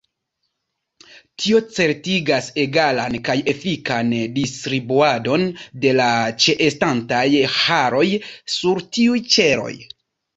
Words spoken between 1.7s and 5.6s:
certigas egalan kaj efikan distribuadon